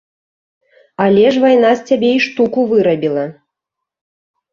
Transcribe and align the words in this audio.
Але 1.03 1.25
ж 1.35 1.43
вайна 1.43 1.69
з 1.81 1.83
цябе 1.89 2.09
і 2.21 2.23
штуку 2.29 2.59
вырабіла! 2.71 3.25